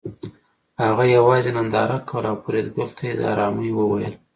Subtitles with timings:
[0.83, 4.13] هغه یوازې ننداره کوله او فریدګل ته یې د ارامۍ وویل